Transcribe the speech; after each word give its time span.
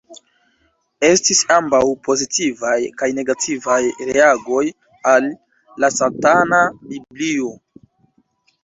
Estis 1.09 1.41
ambaŭ 1.55 1.81
pozitivaj 2.07 2.73
kaj 3.03 3.11
negativaj 3.19 3.79
reagoj 4.11 4.65
al 5.15 5.29
"La 5.85 5.95
Satana 6.01 6.65
Biblio. 6.93 7.55